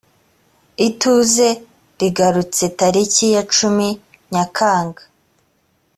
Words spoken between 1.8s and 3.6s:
rigarutse tariki ya